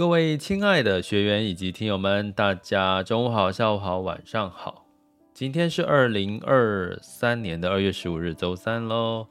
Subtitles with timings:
[0.00, 4.86] 各位亲爱的学员以及听友们，大家中午好、下午好、晚上好。
[5.34, 9.26] 今天是二零二三年的二月十五日，周三喽。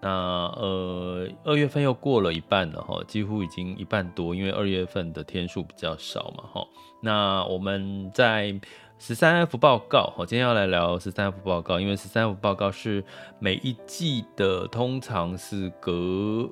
[0.00, 6.66] 那呃，二月份又过了一半了哈，几乎已经一半多，因为二月份的天数比较少嘛哈。
[7.02, 8.58] 那我们在
[8.98, 13.04] 十三 F 报告，哈，今天要来聊十三 F 报告，因为十三 F 报告是
[13.38, 16.48] 每一季的，通常是隔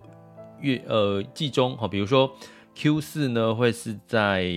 [0.60, 2.30] 月呃季中哈，比如说。
[2.74, 4.50] Q 四呢会是在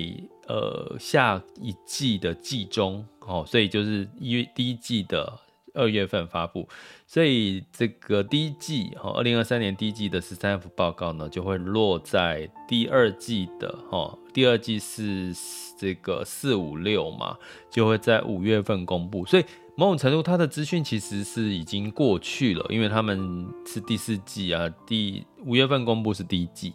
[0.47, 5.39] 呃下一季的季中哦，所以就是一月第一季的
[5.73, 6.67] 二月份发布，
[7.05, 15.33] 所以这个第一季哈，二零二三年第一季的十三 F 报告呢就会落在第二季的哈，第二季是
[15.77, 17.37] 这个四五六嘛，
[17.69, 19.43] 就会在五月份公布，所以
[19.75, 26.73] 某种程度它的资讯其实是已经过去了，因为他们是第四季啊，第五月份公布是第一季。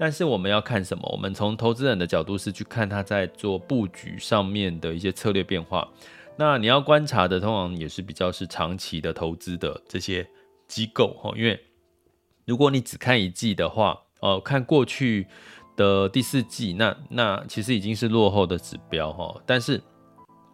[0.00, 1.08] 但是我们要看什么？
[1.10, 5.88] 我们从投资人的角度是去看他在做布局上面的一些策略变化。
[6.36, 10.24] 那你要观察的，通常也是比较是长期的投资的这些
[10.68, 11.32] 机构哈。
[11.36, 11.60] 因为
[12.44, 15.26] 如果你只看一季的话，哦，看过去
[15.76, 19.42] 的第四季，那那其实已经是落后的指标哈。
[19.44, 19.82] 但是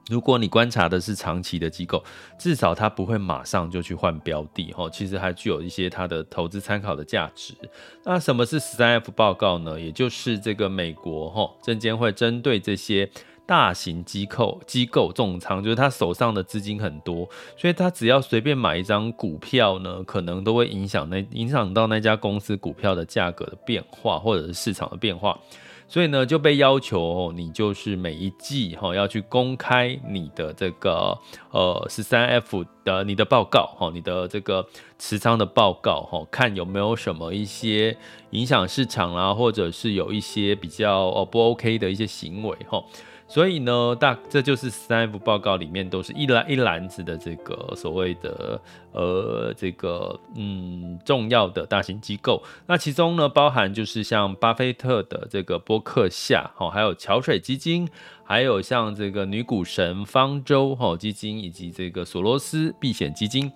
[0.09, 2.03] 如果你观察的是长期的机构，
[2.39, 7.55] 至少它不会马上就去换标的哈，其实还具有一些它的投资参考的价值。
[8.05, 9.81] 那什么是十三 F 报告呢？
[9.81, 13.11] 也就是这个美国哈证监会针对这些
[13.47, 25.39] 大型机构机构重仓，就是他手上的资金很多，所以他只要随便买一张股票呢，可能都会影响那影响到那家公司股票的价格的变化，或者是市场的变化。
[25.87, 31.17] 所以呢，就被要求你就是每一季哈要去公开你的这个
[31.51, 34.67] 呃十三 F 的你的报告哈，你的这个
[34.99, 37.97] 持仓的报告哈，看有没有什么一些
[38.31, 42.83] 影响市场啊，或者是有一些比较哦不 OK 的一些行为哈。
[43.27, 48.61] 所以呢，大这就是十三 F 报告里面都是一篮一篮子的这个所谓的
[48.93, 52.43] 呃这个嗯重要的大型机构。
[52.67, 57.89] 那其中呢，包含就是像巴菲特的这个波克夏，哈，还有桥水基金，
[58.23, 63.51] 还有像这个女股神方舟哈基金，以及这个索罗斯避险基金，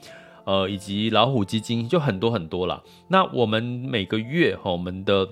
[0.44, 2.82] 呃，以及老虎基金，就很多很多啦。
[3.06, 5.28] 那我们每个月哈，我们的。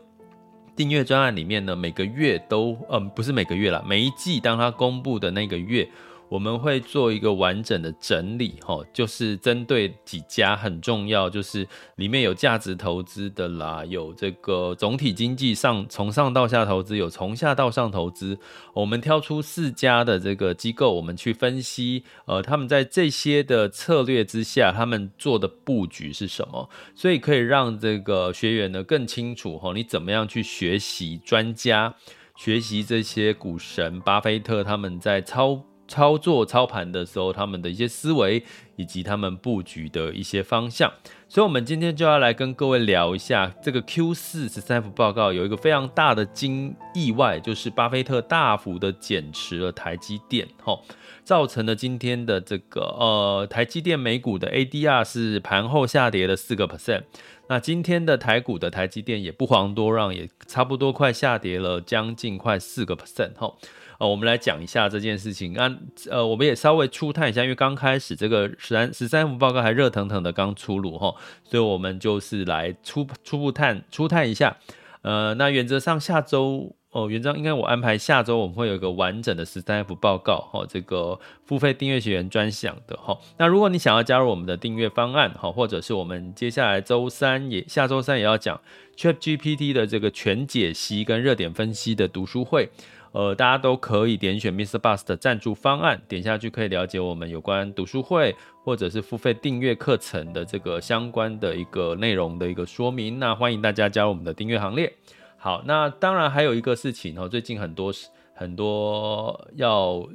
[0.77, 5.89] 订阅专案里面呢，每个月都，嗯，不是每个月了，每一季当它公布的那个月。
[6.29, 11.67] 我们会做一个完整的整理，哈，就是针对几家很重要，就是
[11.97, 18.39] 里面有价值投资的啦，有这个总体经济上从上到下投资，有从下到上投资。
[18.75, 31.95] 我们挑出四家的这个机构，我们去分析，呃，他们在这些的策略之下，他们做的布局是什么，所以可以让这个学员呢更清楚，哈，你怎么样去学习专家，
[32.35, 35.63] 学习这些股神巴菲特他们在操。
[35.89, 38.43] 操作操盘的时候，他们的一些思维
[38.77, 40.93] 以及他们布局的一些方向，
[41.29, 50.83] 所以，我们今天就要来跟各位聊一下这个 Q 四十三 F 报告有一个非常大的惊意外，就是巴菲特大幅的减持了台积电，吼，
[51.25, 57.05] 造成了今天的这个呃台积电美股的 ADR 是盘后下跌了四个 percent，
[57.49, 63.57] 那今天的台股的台积电也不遑多让，也差不多快下跌了将近快四个 percent，吼。
[63.99, 65.57] 呃，我们来讲一下这件事情。
[65.57, 65.75] 啊，
[66.11, 71.15] 呃，我们也稍微初探一下，因为刚开始这个十三十三 F 报告还热腾腾的刚出炉哈，
[71.45, 74.57] 所以我们就是来初初步探初探一下。
[75.03, 88.61] 呃，那原则上下周哦，原章应该我安排下周我们会有一个完整的十三 F 报告哈、哦，这个付费订阅学员专享的哈、那如果你想要加入我们的订阅方案哈、或者是我们接下来周三也下周三也要讲
[88.97, 92.71] ChatGPT 的这个全解析跟热点分析的读书会。
[93.17, 94.79] 呃，大家都可以点选 Mr.
[94.79, 103.19] Bus 的赞助方案，点下去可以了解我们有关读书会或者是付费订阅课程的这个相关的一个内容的一个说明。
[103.19, 104.93] 那欢迎大家加入我们的订阅行列。
[105.39, 107.91] 好，那当然还有一个事情哦，最近很多
[108.35, 110.07] 很多要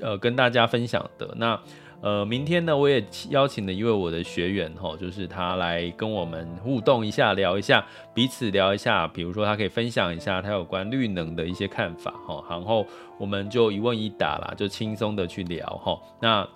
[0.00, 1.60] 呃跟大家分享的那。
[2.02, 7.84] 呃，明天呢，我也邀请了一位我的学员，吼，就是他来跟我们互动一下，聊一下，
[8.14, 12.86] 彼此聊一下，比如说他可以分享一下他有关绿能的一些看法，吼，然后
[13.18, 16.46] 我们就一问一答啦，就轻松的去聊，吼，那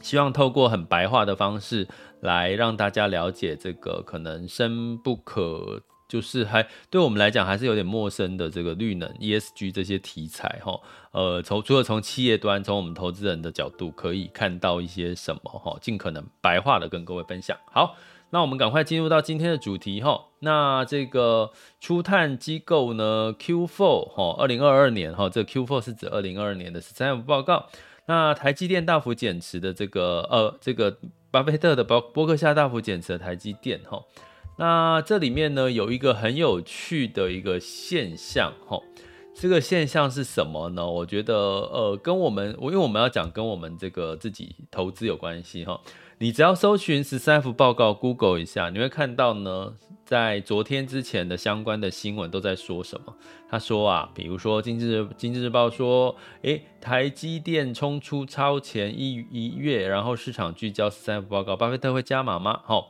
[0.00, 1.86] 希望透过很白话的方式
[2.20, 5.82] 来让大家了解这个可能深不可。
[6.12, 10.78] 就是还对我们来讲还是有点陌生的这个绿能 ESG 这些题材哈，
[11.12, 17.56] 呃，从除了从企业端，从我们投资人的角度可以看到一些什么哈，尽可能白话的跟各位分享。
[17.64, 17.96] 好，
[18.28, 20.26] 那我们赶快进入到今天的主题哈。
[20.40, 27.68] 那这个初探机构呢，Q4 哈，二零二二年哈，这个 Q4 是指二零二二年的十三 F 报告。
[28.04, 30.98] 那台积电大幅减持的这个呃，这个
[31.30, 34.02] 巴菲特的伯伯克夏大幅减持的台积电哈。
[34.62, 38.80] 那这里面呢，有一个很有趣的一个现象，哈，
[39.34, 40.88] 这个现象是什么呢？
[40.88, 45.80] 我觉得，呃，跟我们，因为我们要讲跟我们这个自己投资有关系，哈。
[46.18, 49.74] 你只要搜寻十三 F 报告，Google 一下，你会看到呢，
[50.04, 53.12] 在昨天之前的相关的新闻都在说什么？
[53.50, 62.60] 他说啊，比如说经济日经济日报说，诶，台积电冲出超前一一月，然后市场聚焦十三 F 报告，巴菲特会加码吗？
[62.64, 62.84] 哈。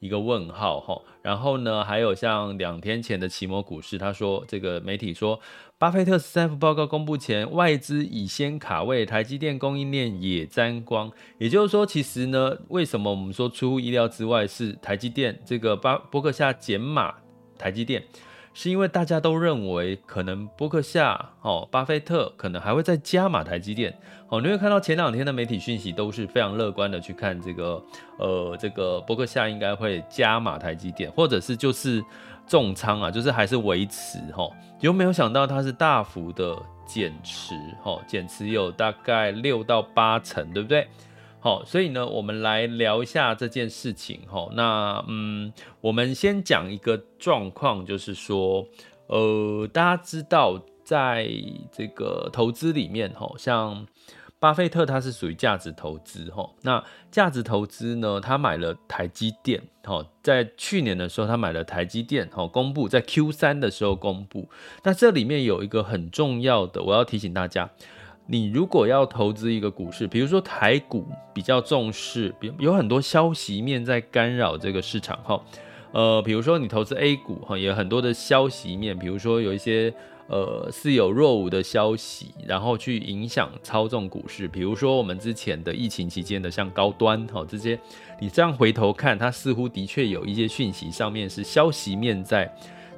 [0.00, 5.40] 一个问号哈，然后呢，还有像两天前的奇摩股市，他说这个媒体说，
[5.78, 11.10] 巴菲特 CF 报告公布前，外资已先卡位，台积电供应链也沾光。
[11.38, 17.14] 也就是说，其实呢，为什么我们说出乎意料之外是台积电这个巴伯克夏减码
[17.58, 18.04] 台积电？
[18.58, 23.94] 是因为大家都认为可能波克夏哦，巴菲特可能还会再加码台积电
[24.30, 24.40] 哦。
[24.40, 27.84] 你会看到前两天的媒体讯息都是非常乐观的去看这个
[28.18, 32.02] 呃，这个波克夏应该会加码台积电，或者是就是
[32.46, 34.48] 重仓啊，就是还是维持哈。
[34.80, 36.56] 有没有想到它是大幅的
[36.86, 40.88] 减持哈，减持有大概六到八成，对不对？
[41.46, 44.18] 好，所以呢，我们来聊一下这件事情。
[44.26, 48.66] 哈，那嗯，我们先讲一个状况，就是说，
[49.06, 51.30] 呃，大家知道，在
[51.70, 53.86] 这个投资里面，哈，像
[54.40, 56.82] 巴菲特他是属于价值投资，哈，那
[57.12, 64.48] 价值投资呢，他买了台积电，哈，在去年的时候他买了台积电，哈，公布在 Q 三的时候公布。
[64.82, 67.70] 那这里面有一个很重要的，我要提醒大家。
[68.28, 75.40] 你如果要投资一个股市，比如说台股比较重视，比有很多消息面在干扰这个市场哈，
[75.92, 79.94] 呃，比如说你投资 A 股哈，也有很多的消息面，比如说有一些
[80.26, 87.78] 呃似有若无的消息，然后去影响操纵股市，比如说我们之前的疫情期间的像高端哈这些，
[88.20, 92.52] 你这样回头看，它似乎的确有一些讯息上面是消息面在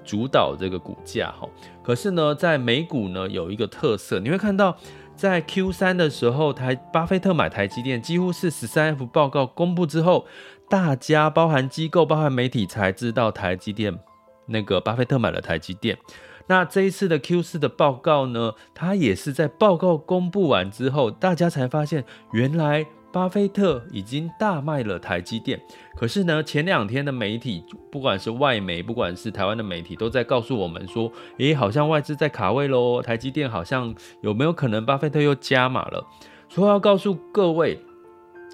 [0.06, 1.46] 主导这个股价哈，
[1.82, 4.74] 可是呢，在美股呢有一个特色，你会看到。
[5.18, 10.24] 在 Q 三的时候，台巴菲特买台积电，几乎是十三 F 报告公布之后，
[10.70, 13.98] 大家包含机构、包含媒体才知道台积电
[14.46, 15.98] 那个巴菲特买了台积电。
[16.46, 22.86] 那这一次的 Q 四的报告呢，他也是在报告公布完之后，大家才发现原来。
[23.18, 25.60] 巴菲特已经大卖了台积电，
[25.96, 36.06] 可是呢，前两天的媒体，不管是外媒，不管是台湾的媒体，都在告诉我们说，诶，好像外资在卡位喽，台积电好像有没有可能巴菲特又加码了？
[36.48, 37.76] 所以要告诉各位。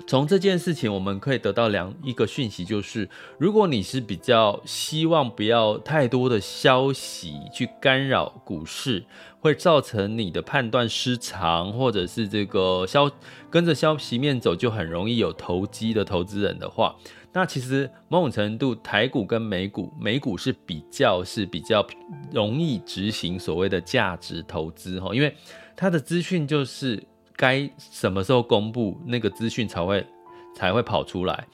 [0.08, 9.04] 从这件事情，我们可以得到两一个讯息，就是如果你是比较希望不要太多的消息去干扰股市，
[9.44, 13.10] 会造成你的判断失常，或者是这个消
[13.50, 16.96] 跟着消息面走，就很容易有投机的投资人的话，
[17.30, 21.86] 那其实某种程度台股跟美股，美股是比较是比较
[22.32, 25.36] 容易执行所谓的价值投资哈，因为
[25.76, 27.00] 它的资讯就是。
[27.36, 30.06] 该什么时候公布那个资讯才会
[30.54, 31.44] 才会跑出来？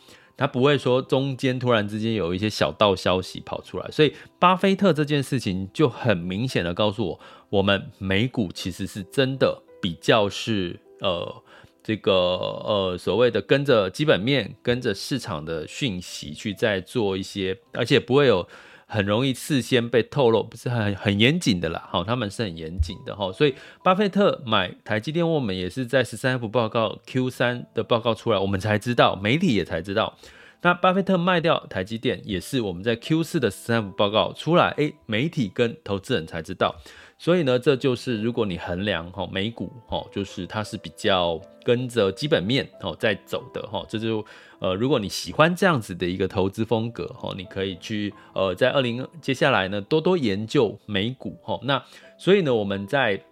[0.40, 7.20] 他不会说中间突然之间有一些小道消息跑出来，所以巴菲特这件事情就很明显的告诉我，
[7.50, 11.42] 我们美股其实是真的比较是呃
[11.82, 18.48] 这个呃所谓的跟着基本面、跟着市场的讯息去在做一些，而且不会有
[18.90, 21.88] 很容易事先被透露，不是很很严谨的啦。
[21.88, 23.32] 好，他们是很严谨的哈。
[23.32, 23.54] 所以
[23.84, 30.18] 巴菲特买台积电，我们也是在十三 F 报告 Q 三的报告出来，我们才知道，媒体也才知道。
[30.62, 36.74] 那巴菲特卖掉台积电，也是我们在 Q 四的十三 F 报告出来，诶，媒体跟投资人才知道。
[37.22, 44.24] 所以呢，这就是如果你衡量哈美股哈，就是它是比较跟着基本面哦在走的哈，这就
[44.58, 51.60] 呃，如果你喜欢这样子的一个投资风格哈，你可以去呃在二零接下来呢多多研究美股哈。
[51.62, 51.84] 那
[52.16, 53.22] 所以呢，我们在。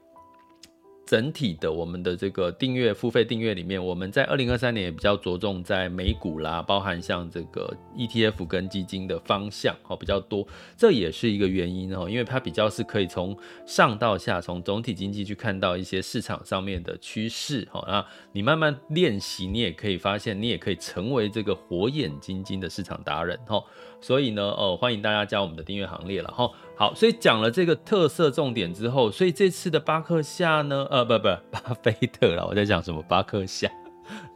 [1.09, 10.47] 整体的我们的这个订阅付费订阅里面，我们在二零二三年也比较着重在美股啦，包含像这个 ETF 跟基金的方向哦比较多，
[10.77, 13.35] 这也是一个原因哦，因为它比较是可以从
[13.65, 17.83] 上到下，从总体经济去看到一些市场上面的趋势哦。
[17.89, 23.65] 那你慢慢练习，你也可以发现，你也可以成为这个火眼金睛的市场达人哦。
[24.01, 26.51] 所以呢，呃，欢迎大家加我们的订阅行列了哈。
[26.77, 33.03] 好，所以讲了这个特色重点之后，所以这次的巴克夏呢，呃，不不，巴菲特了，我在讲什么？
[33.03, 33.71] 巴克夏，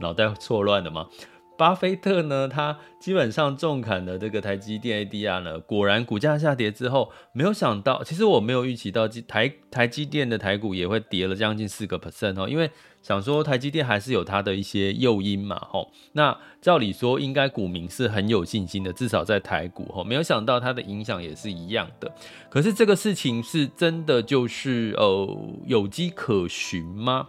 [0.00, 1.07] 脑袋错乱了吗？
[1.56, 12.71] 巴菲特呢，他基本上重砍的这个台积电 ADR 呢，果然股价下跌之后，没有想到，其实我没有预期到台台积电的台股也会跌了将近四个 percent 哦，因为。
[13.02, 22.09] 想说台积电还是有它的一些诱因嘛，吼，那照理说应该股民是很有信心的，至少在台股，吼，没有想到它的影响也是一样的。
[22.49, 27.26] 可是这个事情是真的就是呃有迹可循吗？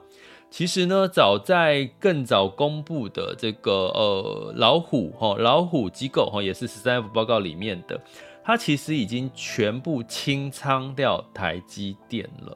[0.53, 8.00] 其实呢，早在更早公布的这个呃老虎，吼，老虎机构，吼，也是十三 F 报告里面的，
[8.43, 12.55] 它其实已经全部清仓掉台积电了，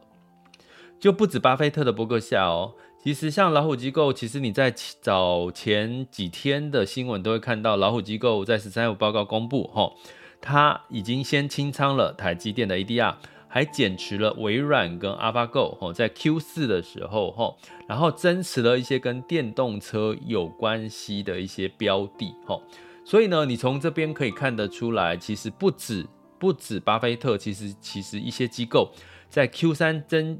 [0.99, 2.75] 就不止巴菲特的波克夏哦。
[3.03, 9.95] 其实像老虎机构，其实你在早前几天的新闻都会看到，老虎机构在十三 F 报告公布，吼，
[10.39, 13.15] 它已经先清仓了台积电的 ADR，
[13.57, 22.61] 还减持了微软跟 AlphaGo，吼，在 Q 四的时候，吼，然后增持了一些跟电动车有关系的一些标的，吼，
[23.03, 26.05] 所以呢，你从这边可以看得出来，其实不止
[26.37, 28.91] 不止巴菲特，其实其实一些机构
[29.27, 30.39] 在 Q 三增。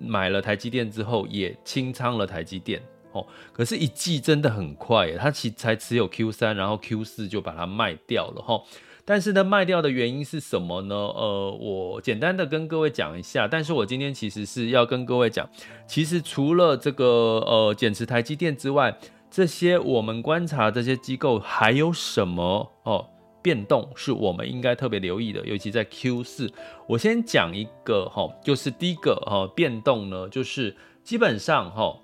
[0.00, 2.82] 买了台积电之后，也清仓了台积电
[3.12, 3.24] 哦。
[3.52, 8.60] 可是，一季真的很快，他其才持有 Q 三，然后 Q 四就把它卖掉了哈。
[9.04, 10.94] 但是呢，卖掉的原因是什么呢？
[10.94, 13.46] 呃，我简单的跟各位讲一下。
[13.46, 15.48] 但是我今天其实是要跟各位讲，
[15.86, 17.04] 其实除了这个
[17.46, 18.96] 呃减持台积电之外，
[19.30, 23.06] 这些我们观察这些机构还有什么哦？
[23.42, 26.50] 变动是我们应该特别留意的，尤其在 Q 四。
[26.88, 31.94] 我先讲一个哈，就是第一个哈变动呢，就是基本上哈，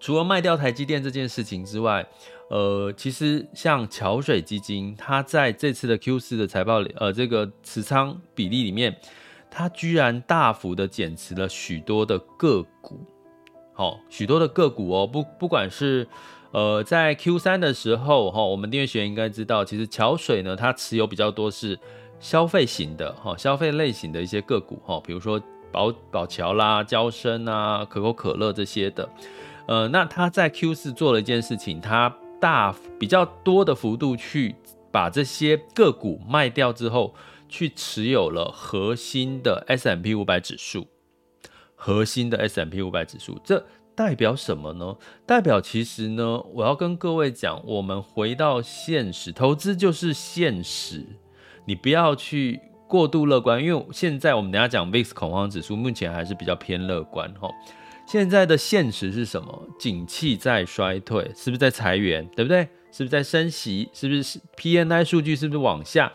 [0.00, 2.04] 除了卖掉台积电这件事情之外，
[2.50, 8.96] 呃，其实像桥水基金，它在这次的 Q 四的财报里，呃，这个持仓比例里面，
[9.50, 13.00] 它居然大幅的减持了许多的个股，
[13.74, 16.06] 好，许多的个股哦，不不管是。
[16.50, 21.78] 呃，在 Q 三的时候，哈，我们订阅学员应该知道，其实桥水呢，它持有比较多是
[22.20, 25.38] 消费型的，哈，消费类型的一些个股，哈，比如说
[25.70, 29.06] 宝宝桥啦、娇生啊、可口可乐这些的。
[29.66, 32.08] 呃，那它在 Q 四做了一件事情，它
[32.40, 34.54] 大比较多的幅度去
[34.90, 37.14] 把这些个股卖掉之后，
[37.48, 40.86] 去持有了核心的 S M P 五百指数，
[41.74, 43.64] 核心的 S M P 五百指数这。
[43.98, 44.96] 代表什么呢？
[45.26, 51.04] 代表其实呢，我要跟各位讲，我们回到现实，投资就是现实，
[51.64, 57.50] 你不要去过度乐观，因为现在我们等下讲 VIX 恐慌指数，目前还是比较偏乐观哈。
[58.08, 59.68] 现在的现实是什么？
[59.78, 62.26] 景气在衰退，是不是在裁员？
[62.34, 62.62] 对不对？
[62.90, 63.90] 是不是在升息？
[63.92, 66.10] 是不是 P N I 数据是不是往下？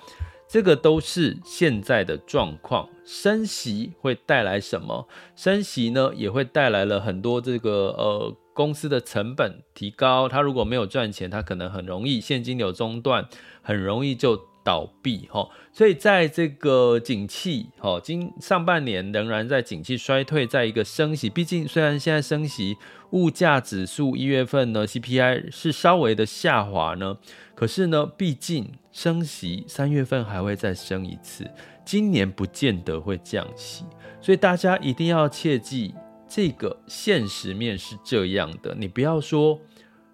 [0.47, 5.07] 这个都是现在的状况，升息会带来什么？
[5.35, 13.27] 升息呢，也会带来了很多这个呃公司的成本提高，它如果没有赚钱，它可能很容易现金流中断，
[13.61, 15.49] 很容易就倒闭哈。
[15.71, 22.77] 所以在这个景气哈，今上半年仍然在景气衰退，在一个升息，毕竟虽然现在升息，
[23.11, 27.17] 物价指数一月份呢 CPI 是稍微的下滑呢。
[27.55, 31.49] 可是呢，毕竟升息三月份还会再升一次，
[31.85, 33.85] 今年不见得会降息，
[34.19, 35.93] 所以大家一定要切记
[36.27, 38.75] 这个现实面是这样的。
[38.75, 39.59] 你不要说，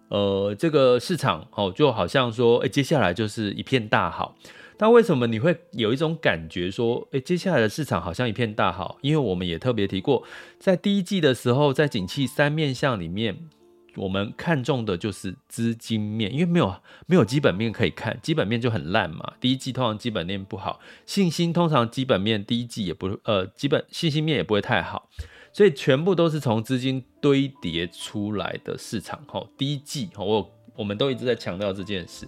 [0.10, 4.36] 呃，这个市场哦，就好像说，诶，接下来就是一片大好。
[4.78, 8.98] 但为什么你会有一种感觉说，诶，接下来的市场好像一片大好？
[9.02, 10.24] 因为我们也特别提过，
[10.60, 13.50] 在第一季的时候，在景气三面向里面。
[13.96, 16.74] 我们看中的就是资金面，因为没有
[17.08, 19.34] 没有基本面可以看，基本面就很烂嘛。
[19.42, 25.10] 第一季通常基本面不好，信心通常基本面第一季也不呃基本信心面也不会太好，
[25.52, 29.24] 所以全部都是从资金堆叠出来的市场。
[29.28, 32.28] 哈，第一季我我们都一直在强调这件事，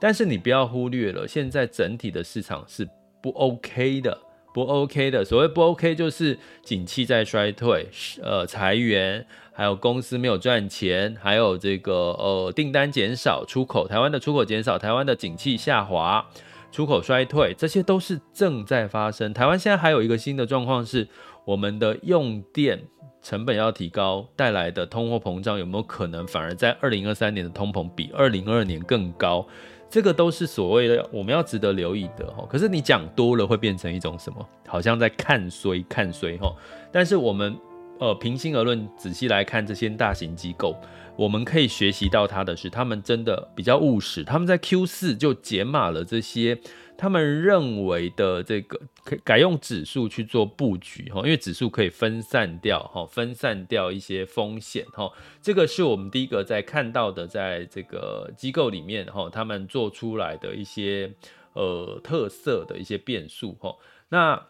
[0.00, 2.88] 但是你不要忽略了，现在整体的市场是
[3.22, 4.18] 不 OK 的。
[4.54, 7.88] 不 OK 的，所谓不 OK 就是景气在衰退，
[8.20, 16.28] 呃，裁员，还有公司没有赚钱，还有这个呃订单减少，出口台湾的出口减少，台湾的景气下滑，
[16.70, 19.32] 出口衰退，这些都是正在发生。
[19.32, 21.08] 台湾现在还有一个新的状况是，
[21.44, 22.80] 我们的用电
[23.20, 29.46] 成本要提高带来的通货膨胀有没有可能反而在二零二三年的通膨比二零二二年更高？
[29.88, 34.48] 这个都是所谓的我们要值得留意的哈，可是你讲多了会变成一种什么？
[34.66, 36.50] 好像在看衰看衰哈。
[36.90, 37.54] 但是我们
[37.98, 40.74] 呃平心而论，仔细来看这些大型机构，
[41.22, 46.58] 我们可以学习到它的是，他们真的比较务实，他们在 Q 四就解码了这些。
[46.98, 55.10] 他们认为的这个可改用指数去做布局哈，因为指数可以分散掉哈，分散掉一些风险哈。
[55.40, 61.12] 这个是我们第一个在看到的，在这个机构里面哈，他们做出来的一些
[61.54, 63.74] 呃特色的一些变数哈。
[64.10, 64.40] 那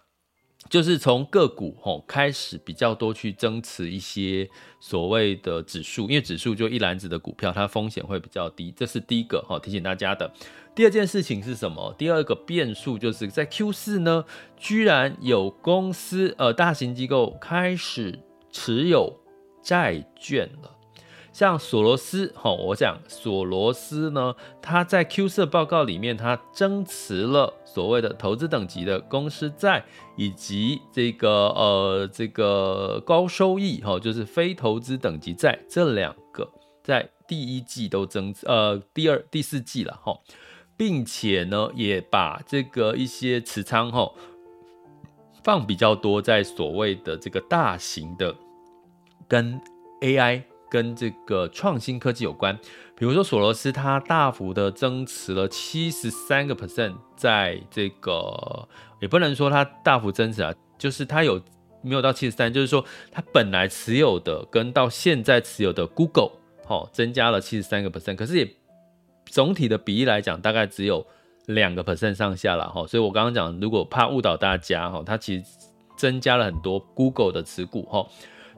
[0.69, 4.49] 就是从个股吼开始比较多去增持一些
[4.81, 10.33] 所谓的指数，因为指数就一篮子的股票，它风险会比较低，这是第一个哈提醒大家的。
[10.75, 11.95] 第二件事情是什么？
[11.99, 14.25] 第二个变数就是在 Q 四呢，
[14.57, 18.19] 居然有公司呃大型机构开始
[18.51, 19.21] 持有
[19.63, 20.71] 债券了。
[21.33, 29.83] 像索罗斯，哈，我想索罗斯呢，他在 Q 社报告里面，他增持了所谓的投资等级的公司债，
[30.15, 36.47] 以及这个呃这个高收益，哈，就是非投资等级债这两个，
[36.83, 40.15] 在第一季都增，呃，第二、第四季了，哈，
[40.77, 44.13] 并且呢，也把这个一些持仓，哈，
[45.43, 48.37] 放比较多在所谓的这个大型的
[49.27, 49.59] 跟
[50.03, 50.43] AI。
[50.73, 52.59] 跟这个创新科技有关，
[52.97, 58.67] 比如说索罗斯，它大幅的增持了七十三个 percent，在这个
[58.99, 61.39] 也不能说它大幅增持啊，就是它有
[61.83, 66.31] 没有到七十三，就是说它本来持有的跟到现在持有的 Google，
[66.67, 68.51] 哦，增加了七十三个 percent，可是也
[69.27, 71.07] 总体的比例来讲，大概只有
[71.49, 75.45] 两个 percent 上下了哈，所以我刚刚讲，如果怕误导大家哈，它其实
[75.99, 78.07] 增加了很多 Google 的持股哈。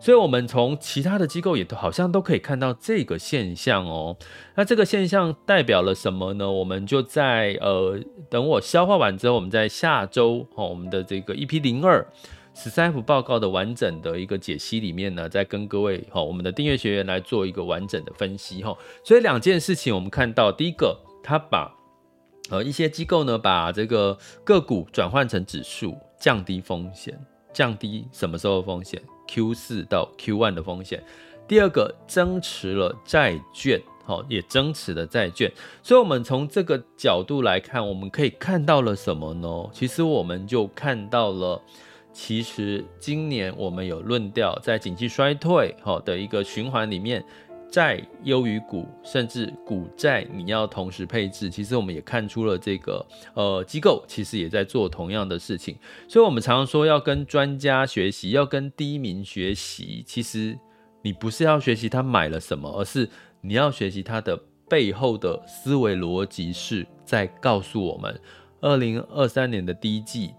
[0.05, 4.15] 所以，我们从其他的机构也都好像都可以看到这个现象哦。
[4.55, 6.53] 那这个现象代表了什么呢？
[6.53, 12.07] 我们就在呃，等我消化完之后，我们在下周哦，我们的这个 EP 零二
[12.53, 18.77] 十三 F 报告的完整的一个解析里面呢，再跟各位哈，我们的订阅学员来做一个完整的分析哈。
[19.03, 21.75] 所以两件事情，我们看到第一个，他把
[22.51, 27.19] 呃一些机构呢，把这个个股转换成指数，降低风险，
[27.55, 31.03] 降低什么时候风险？Q 四到 Q one 的风险，
[31.47, 35.51] 第二个增持了债券，好，也增持了债券，
[35.83, 39.49] 所以，我们从这个角度来看，我们可以看到了什么呢？
[39.73, 41.61] 其实，我们就看到了，
[42.13, 47.25] 其实今年我们有论调，在景气衰退好的一个循环里面。
[47.71, 55.77] 债优于股，甚至股债你要同时配置，其实我们也看出了这个呃机构其实也在做同样的事情，
[56.09, 60.05] 所以我们常常说要跟专家学习，要跟第一名学习。
[60.07, 60.59] 其实
[61.03, 63.09] 你不是要学习他买了什么，而是
[63.41, 68.21] 你要学习他的背后的思维逻辑是在告诉我们，
[68.61, 70.33] 二零二三年的第一季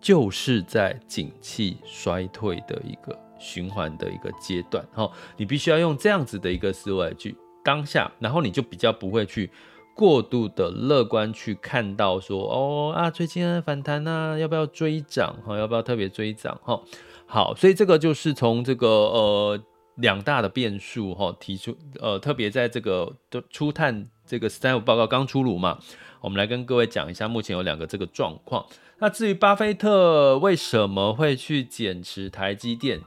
[0.00, 3.18] 就是在景气衰退的一个。
[3.38, 9.50] 循环的一个阶段，哈，你必须要用这样子的一个思维去当下，然后你就比较不会去
[9.94, 15.36] 过度的乐观去看到说，哦啊，最近啊反弹啊，要不要追涨？
[15.46, 16.58] 哈，要不要特别追涨？
[16.62, 16.80] 哈，
[17.26, 19.60] 好，所以这个就是从这个呃
[19.96, 25.78] 两大的变数哈提出，呃，特别在这个的初探这个 Staff 报告刚出炉嘛，
[26.20, 28.66] 我们来跟各位讲一下，目前有两个这个状况。
[28.98, 33.00] 那至于巴菲特为什么会去减持台积电？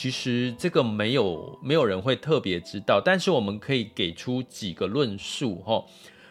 [0.00, 5.84] 其实这个没有没有人会特别知道，但是我们可以给出几个论述哈。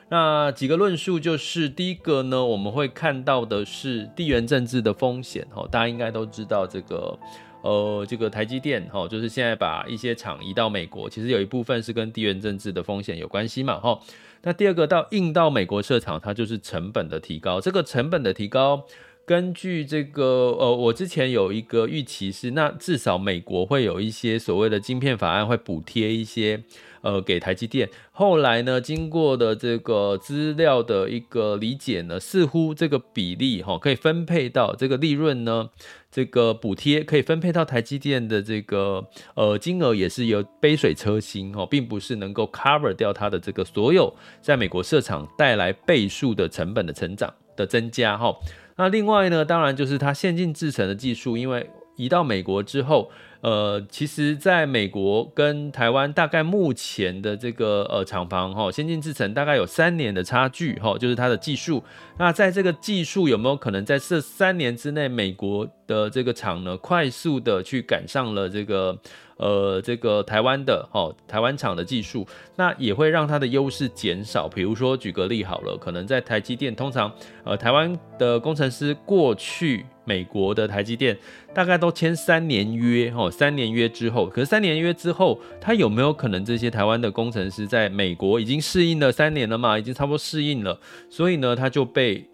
[0.09, 5.67] 那几个论述就是第一个呢，我们会看到的是地缘政治的风险哈。
[5.69, 7.19] 大家应该都知道这个
[7.61, 13.99] 呃这个台积电哈，就是现在把一些厂移到美国，其实有一部分是跟地缘政治的风险有关系嘛哈。
[14.41, 18.87] 那第二个到印到美国设厂，它就是成本的提高，这个成本的提高。
[19.29, 26.63] 根据这个呃，我之前有一个预期是，那至少美国会有一些所谓的晶片法案会补贴一些。
[27.01, 27.89] 呃，给台积电。
[28.11, 35.69] 后来呢，经过的这个资料的一个理解呢，似乎这个比例哈、哦，可以分配到这个利润呢，
[36.11, 48.35] 这个补贴可以分配到台积电的这个呃金额也是有杯水车薪哦，并不是能够 cover 掉它的这个所有在美国设厂带来倍数的成本的成长的增加哈、哦。
[48.79, 53.11] 那另外呢，当然就是它先进制程的技术，因为移到美国之后。
[53.41, 61.81] 呃，其实，在美国跟台湾大概目前的这个呃厂房哈，先进制程大概有三年的差距哈，就是它的技术。
[62.17, 68.99] 那在这个技术有没有可能在这三年之内，美国的这个厂呢，快速的去赶上了这个？
[69.39, 74.49] 呃，这个台湾的哦，台湾厂的技术，那也会让它的优势减少。
[74.49, 77.09] 比如说，举个例好了，可能在台积电，通常
[77.45, 81.17] 呃，台湾的工程师过去美国的台积电
[81.53, 89.79] 大概都签三年约哦，三年约之后，可是三年约之后，他有没有可能这些台湾的工程师在美国已经适应了三年了嘛？
[89.79, 90.77] 已经差不多适应了，
[91.09, 92.29] 所以呢，他就被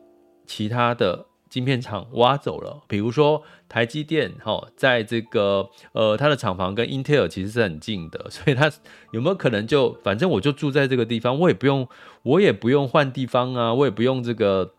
[0.47, 1.27] 其他的。
[1.55, 8.69] 晶片厂挖走了，比如说台积电，哈，在这个呃，它的厂房跟英特尔其实是很近的， 所以它
[9.11, 11.87] 有没有可能就反正我就住在这个地方，我也不用
[12.23, 14.73] 我也不用换地方啊，我也不用这个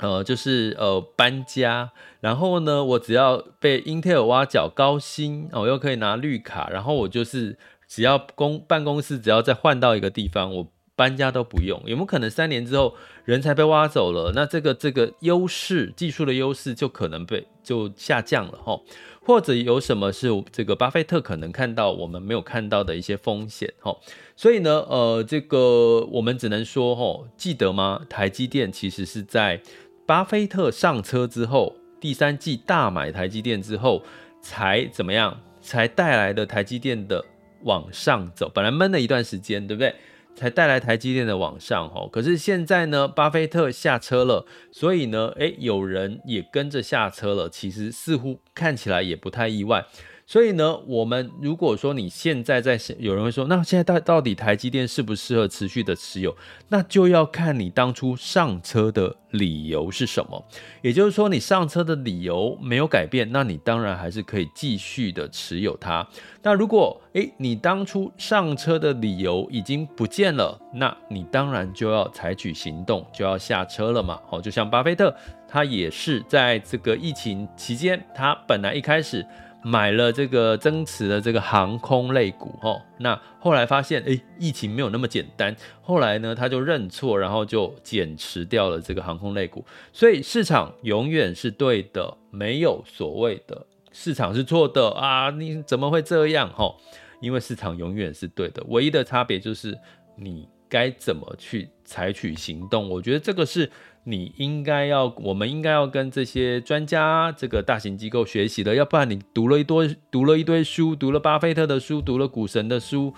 [0.00, 10.66] 呃，就是呃搬家，然后呢，我只要被英特尔挖角高薪，我又可以拿绿卡，然后我就是只要公办公室只要再换到一个地方，我。
[11.00, 14.32] 搬家都不用，有没有可能三年之后人才被挖走了？
[14.34, 18.78] 那这个这个优势，技术的优势就可能被就下降了哈，
[19.24, 23.96] 或者有什么是这个巴菲特可能看到我们没有看到的一些风险哈？
[24.36, 28.02] 所以呢，呃，这个我们只能说哈，记得吗？
[28.10, 29.62] 台积电其实是在
[30.04, 34.02] 巴菲特上车之后，第三季大买台积电之后，
[34.42, 35.40] 才怎么样？
[35.62, 37.24] 才带来的台积电的
[37.62, 39.94] 往上走，本来闷了一段时间，对不对？
[40.34, 49.84] 才带来台积电的往上吼，可是现在呢，巴菲特下车了，所以呢，诶，有人也跟着下车了，其实似乎看起来也不太意外。
[50.30, 56.32] 所以呢，我们如果说你现在在，有人会说，那现在到到底台积电适不适合持续的持有？
[56.68, 60.46] 那就要看你当初上车的理由是什么。
[60.82, 66.06] 也就是说，你上车的理由没有改变，那你当然还是可以继续的持有它。
[66.44, 74.20] 那如果诶，你当初上车的理由已经不见了，那你当然就要采取行动，就要下车了嘛。
[74.30, 75.12] 哦，就像巴菲特，
[75.48, 79.26] 他也是在这个疫情期间，他本来一开始。
[79.62, 89.64] 买了这个增持的这个航空类股，吼，那后来发现，诶，疫情没有那么简单，后来呢，他就认错，然后就减持掉了这个航空类股。
[89.92, 95.30] 所以市场永远是对的，没有所谓的市场是错的啊！
[95.30, 96.50] 你怎么会这样？
[96.52, 96.80] 吼，
[97.20, 99.76] 因为市场永远是对的，唯一的差别就是
[100.16, 102.88] 你该怎么去采取行动。
[102.88, 103.70] 我觉得这个是。
[104.04, 113.12] 你应该要，我们应该要跟这些专家、这个大型机构学习的，要不然你读了一堆，读了一堆书，读了巴菲特的书，读了股神的书，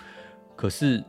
[0.55, 1.01] 可是，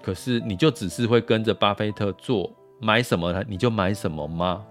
[0.00, 2.50] 可是你就只是会跟着巴菲特做，
[2.80, 4.64] 买什么你就买什么吗？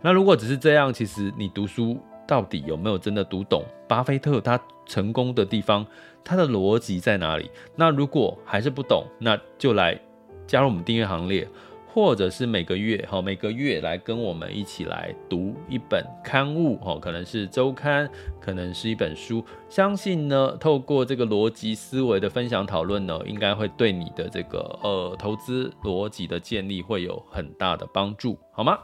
[0.00, 5.86] 那如果只是这样，其实你读书到底有没有真的读懂巴菲特他成功的地方，
[6.24, 7.50] 他的逻辑在哪里？
[7.76, 10.00] 那如果还是不懂，那就来
[10.46, 11.46] 加入我们订阅行列。
[11.92, 18.08] 或者是每个月哈，每个月来跟我们一起来读一本刊物哈，可能是周刊，
[18.40, 19.44] 可能是一本书。
[19.68, 28.78] 相信呢，透过这个逻辑思维的分享讨论呢，应该会对你的这个呃投资逻辑的建立会有很大的帮助，好吗？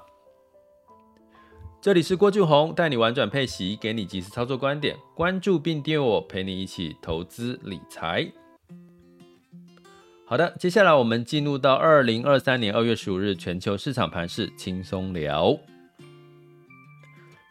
[1.81, 8.27] 这里是郭俊宏，带你玩转配息，给你及时操作观点，关注并订阅我，陪你一起投资理财。
[10.29, 15.57] 好的，接下来我们进入到二零二三年二月十五日全球市场盘势轻松聊。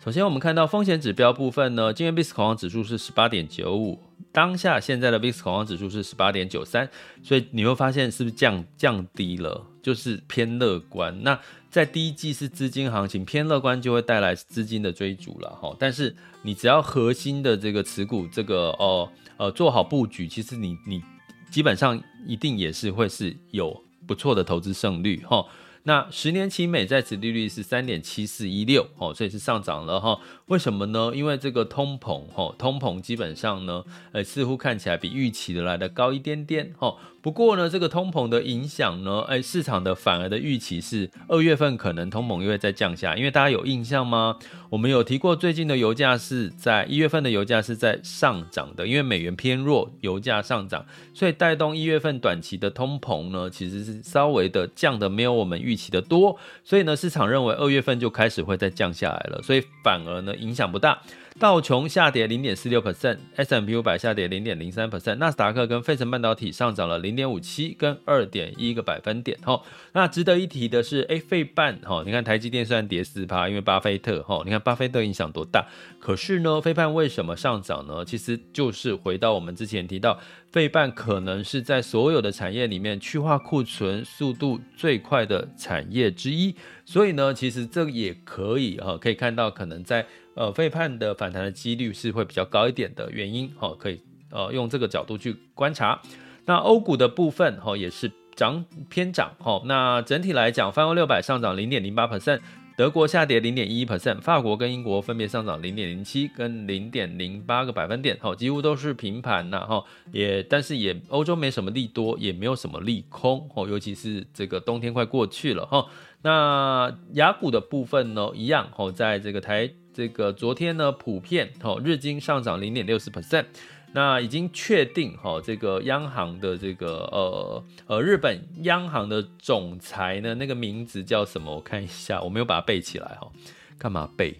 [0.04, 3.98] 首先，我们看到风险指标部分呢，今天 VIX 恐慌指数是十八点九五，
[4.34, 6.90] 当下现在的 VIX 恐慌指数是十八点九三，
[7.24, 11.18] 所以你会发现是不是降降低了，就是偏乐观。
[11.24, 11.40] 那
[11.72, 15.74] 在第一季是资金行情偏乐观，就会带来资金的追逐了哈。
[15.80, 21.02] 但是你只要核心的这个持股，这个哦呃做好布局，其实你你。
[21.50, 25.46] 基本上一定也是会是有不错的投资胜率哈。
[25.84, 30.20] 那十年期美债殖利率是三点七四一六哦，所以是上涨了哈。
[30.48, 31.12] 为什么呢？
[31.16, 36.96] 因为这个通膨，哈，通膨基本上呢，呃，似乎看起来比预期的来的高一点点，哈。
[37.24, 44.38] 不过呢，这个通膨的影响呢，哎，市场的反而的预期是二月份可能通膨又会再降下，因为大家有印象吗？
[44.70, 61.02] 我们有提过最近的油价是在一月份的油价是在上涨的，因为美元偏弱，油价上涨，所以带动一月份短期的通膨呢，其实是稍微的降的没有我们预期的多，所以呢，市场认为二月份就开始会再降下来了，所以反而呢影响不大。
[61.38, 69.38] 道琼下跌零点四六 percent，S&P 五百下跌零点零三 percent，纳斯达克跟费城半导体上涨了零点五七跟二点一个百分点。
[69.44, 75.68] 哈，那值得一提的是，哎，费半哈，你看台积电虽然跌四趴，因为巴菲特哈，你看巴菲特影响多大，
[76.00, 78.06] 可是呢，费半为什么上涨呢？
[78.06, 80.18] 其实就是回到我们之前提到，
[80.54, 90.06] 费半可能是在所有的产业里面去化库存速度最快的产业之一，所以呢，其实这也可以哈，可以看到可能在。
[90.36, 96.02] 呃，费半的反弹的几率是会比较高一点的原因，哈，可以呃用这个角度去观察。
[96.46, 99.62] 那欧股的部分，哈，也是涨偏涨，哈。
[99.66, 102.42] 那整体来讲，泛欧六百上涨零点零八 percent，
[102.76, 109.82] 德国下跌零点一一 percent，法国跟英国分别上涨零点零七跟零点零八个百分点，哈，几乎都是平盘呐，哈。
[110.12, 115.86] 也但是也欧洲没什么利多，也没有什么利空，哈，尤其是这个冬天快过去了，哈。
[116.22, 119.72] 那亚股的部分呢，一样，哈，在这个台。
[119.96, 123.46] 这个昨天呢，普遍哦，日经上涨零点六四 percent，
[123.94, 131.56] 那已经确定哈，这个央行的这个呃呃，日本央行的总裁呢，那个名字叫什么？
[131.56, 133.32] 我看一下，我没有把它背起来哈，
[133.78, 134.38] 干嘛背？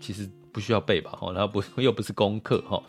[0.00, 2.80] 其实不需要背吧，哈，然后不又不是功课哈。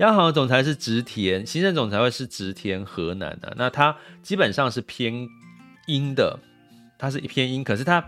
[0.00, 5.26] 央行的总裁是植田，行政总裁会是植田和男的，那他基本上是偏
[5.86, 6.38] 阴的，
[6.98, 8.06] 他是一偏阴，可是他。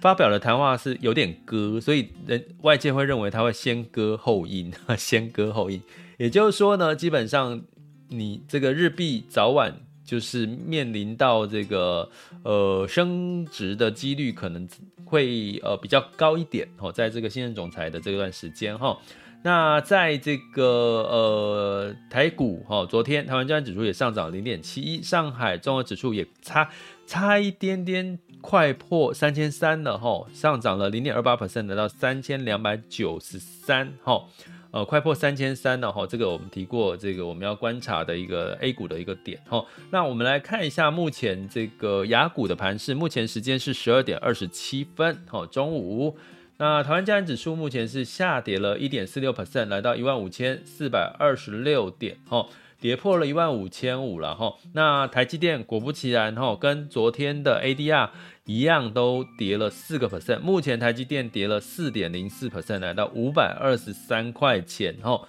[0.00, 5.80] 发表的谈话是有点鸽，所以人外界会认为他会先鸽后鹰， 先鸽后印。
[6.18, 7.62] 也就是说呢，基本上
[8.08, 12.10] 你这个日币早晚就是面临到这个
[12.42, 14.68] 呃升值的几率可能
[15.04, 18.98] 会呃比较高一点哦，在这个新任总裁的这段时间哈。
[19.42, 26.70] 那在这个呃台股哈，昨天台湾加权指数也上涨零点七一，上海综合指数也差
[27.06, 28.18] 差一点点。
[28.42, 34.24] 快破三千三了哈，上涨了零点二八 percent，来到三千两百九十三哈，
[34.70, 39.62] 呃，快破三千三了哈，这个我们提过，这个我们要观察的一个 A 股的一个点哈。
[39.90, 46.16] 那我们来看一下目前这个雅股的盘势，目前时间是十二点二十七分哈，中午。
[46.60, 52.46] 那台湾加权指数目前是下跌了一点四六 percent，来到一万五千四百二十六点哈。
[52.78, 58.08] 跌破了一万五千五了哈，那台积电果不其然哈，跟昨天的 ADR
[58.44, 65.20] 一样都跌了四个 percent，目前台积电跌了四点零四 percent，来到五百二十三块钱哈，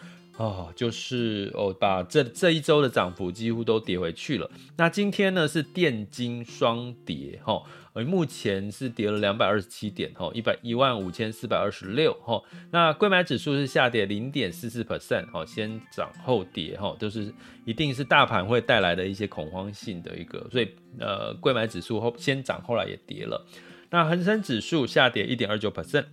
[0.42, 4.50] 哦，就是哦，把这这一周的涨幅几乎都跌回去了。
[4.76, 7.62] 那今天呢是电金双跌哈。
[7.94, 12.42] 而目前是跌了两百二十七点，哈，一百一万五千四百二十六，哈。
[12.72, 17.34] 那贵买指数是下跌零点四四 percent，哈，先涨后跌，哈，都是
[17.66, 23.46] 一定是大盘会带来的一些恐慌性的一个，所以呃，贵买指数后先涨，后来也跌了。
[23.90, 26.06] 那恒生指数下跌一点二九 percent，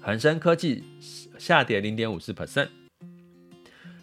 [0.00, 0.82] 恒生科技
[1.38, 2.66] 下跌零点五四 percent。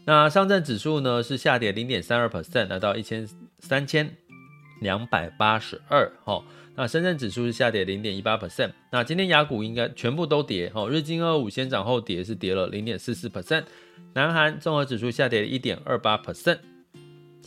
[0.08, 3.28] 那上证指数呢是下跌零点三二 percent，来到一千
[3.60, 4.10] 三千
[4.80, 6.41] 两百八十二，哈。
[6.76, 13.65] 那深圳指数是下跌零点一八 percent，那今天雅股应该全部都跌，哈，日经二五先涨后跌，是跌了零点四四 percent，
[14.13, 16.60] 南韩综合指数下跌一点二八 percent。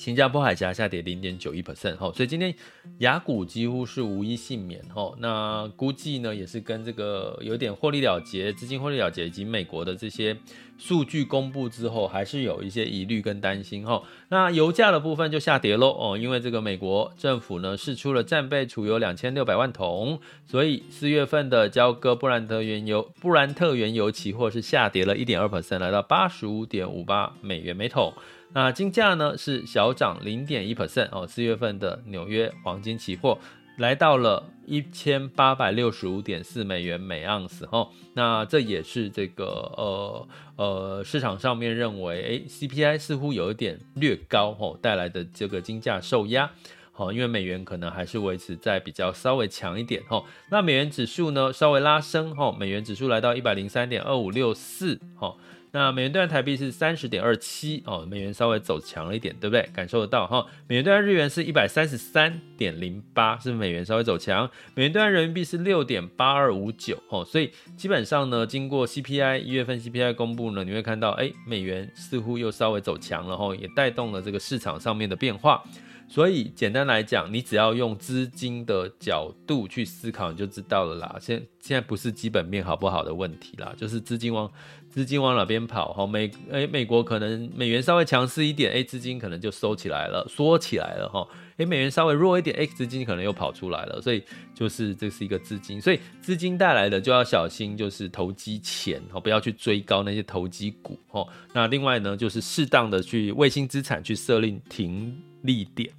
[0.01, 2.55] 新加坡海峡下跌零点九一 percent 哈，所以今天
[3.01, 5.15] 雅股几乎是无一幸免哈。
[5.19, 10.35] 那估计呢也是跟这个有点获利了结、资金获利了结以及美国的这些
[10.79, 14.03] 数据公布之后，还是有一些疑虑跟担心哈。
[14.31, 28.15] 那油价的部分就下跌喽哦，因为这个美国政府呢释出了战备储油两千六百万桶，所以四月份的交割布兰特原油布兰特原油期货是下跌了一点二 percent，来到八十五点五八美元每桶。
[28.53, 33.39] 那金价呢是小涨零点一 percent 哦，四月份的纽约黄金期货
[33.79, 39.45] 来到了一千八百六十五点四美元每盎司哦，那这也是这个
[39.77, 46.51] 呃呃市场上面认为，诶 CPI 似乎有一点略高哦，带来的这个金价受压，
[46.93, 55.37] 好，因为美元可能还是维持在比较稍微强一点哦，那美元指数呢稍微拉升哦，美元指数来到一百零三点二五六四哦。
[55.73, 59.69] 那美元兑台币是三十点二七哦，美元稍微走强了一点，对不对？
[59.73, 60.45] 感受得到哈。
[60.67, 64.51] 美元兑日元是一百三十三点零八，是美元稍微走强。
[64.75, 75.63] 美元兑人民币是六点八二五九哦，所以基本上呢，经过 CPI 一月份 CPI 公布呢，你会看到哎，美元似乎又稍微走强了哈，也带动了这个市场上面的变化。
[76.11, 81.17] 所以简单来讲，你只要用资金的角度去思考，你就知道了啦。
[81.21, 84.51] 现现在不是基本面好不好的问题啦，就是资金往
[84.91, 85.93] 资金往哪边跑。
[85.93, 91.25] 哈，美诶美国可能美元稍微强势一点，诶资金可能就收起来了，缩起来了哈。
[91.59, 94.03] 诶美元稍微弱一点，诶资金可能又跑出来了。
[94.03, 94.21] 所以
[94.53, 101.29] 就是这是一个资金，所以资金带来的就要小心，就是投机钱哦，不要去追高那些投机股哦。
[101.53, 105.91] 那另外呢，就是适当的去卫星资产去设定停利点，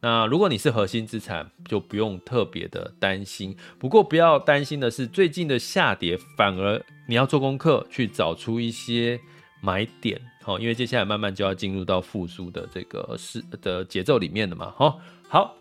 [0.00, 3.56] 那如果你是核心资产，就不用特别的担心。
[3.78, 9.18] 不过不要担心的是，最近的下跌，反而你要做功课去找出一些
[9.60, 15.56] 买点，好，因为接下来慢慢就要进入到复苏的这个是的节奏里面了嘛，好，好，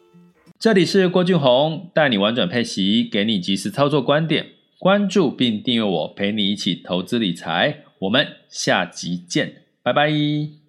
[0.60, 4.46] 这里是郭俊宏，带你玩转配息，给你及时操作观点，
[4.78, 10.67] 关注并订阅我，陪你一起投资理财，我们下集见，拜拜。